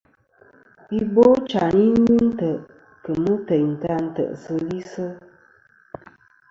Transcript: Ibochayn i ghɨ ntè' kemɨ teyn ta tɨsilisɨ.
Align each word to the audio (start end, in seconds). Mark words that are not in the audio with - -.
Ibochayn 1.01 1.81
i 1.85 1.89
ghɨ 2.05 2.15
ntè' 2.27 2.61
kemɨ 3.03 3.33
teyn 3.47 3.71
ta 3.81 3.93
tɨsilisɨ. 4.15 5.05